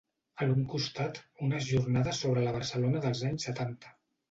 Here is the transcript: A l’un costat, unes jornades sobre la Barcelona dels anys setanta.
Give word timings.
A 0.43 0.45
l’un 0.51 0.63
costat, 0.71 1.19
unes 1.49 1.67
jornades 1.73 2.23
sobre 2.25 2.47
la 2.47 2.57
Barcelona 2.59 3.05
dels 3.07 3.25
anys 3.31 3.49
setanta. 3.51 3.97